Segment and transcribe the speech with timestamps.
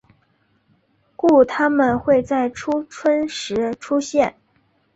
[1.15, 4.35] 故它们会在初春时出现。